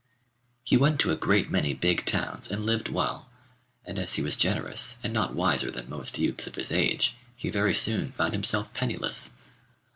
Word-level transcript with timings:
He 0.63 0.77
went 0.77 0.99
to 1.01 1.11
a 1.11 1.15
great 1.15 1.51
many 1.51 1.75
big 1.75 2.07
towns 2.07 2.49
and 2.49 2.65
lived 2.65 2.89
well, 2.89 3.29
and 3.85 3.99
as 3.99 4.15
he 4.15 4.23
was 4.23 4.35
generous 4.35 4.97
and 5.03 5.13
not 5.13 5.35
wiser 5.35 5.69
than 5.69 5.91
most 5.91 6.17
youths 6.17 6.47
of 6.47 6.55
his 6.55 6.71
age, 6.71 7.15
he 7.35 7.51
very 7.51 7.75
soon 7.75 8.11
found 8.13 8.33
himself 8.33 8.73
penniless. 8.73 9.29